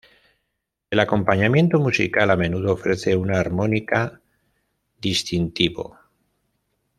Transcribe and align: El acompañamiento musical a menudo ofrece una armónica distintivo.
El 0.89 0.99
acompañamiento 0.99 1.77
musical 1.77 2.31
a 2.31 2.35
menudo 2.35 2.73
ofrece 2.73 3.15
una 3.15 3.39
armónica 3.39 4.19
distintivo. 4.99 5.95